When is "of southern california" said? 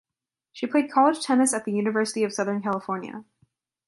2.23-3.23